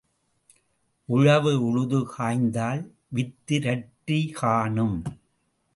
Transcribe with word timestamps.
உழவு 1.09 1.53
உழுது 1.65 1.99
காய்ந்தால் 2.17 2.81
வித்து 3.07 3.59
இரட்டி 3.59 4.31
காணும். 4.31 4.97